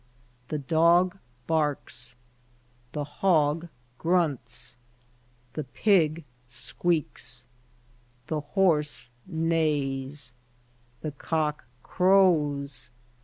[0.47, 2.15] The dog barks.
[2.93, 3.67] The hog
[3.99, 4.75] grunts.
[5.53, 7.45] The pig squeaks.
[8.25, 10.33] The horse neighs.
[11.01, 12.89] The cock crows.